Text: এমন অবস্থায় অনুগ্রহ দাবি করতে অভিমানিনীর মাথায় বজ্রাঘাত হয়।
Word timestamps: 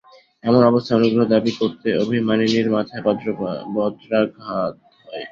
এমন 0.43 0.61
অবস্থায় 0.65 0.97
অনুগ্রহ 0.99 1.25
দাবি 1.29 1.51
করতে 1.59 1.89
অভিমানিনীর 2.03 2.67
মাথায় 2.75 3.03
বজ্রাঘাত 3.75 4.73
হয়। 5.01 5.25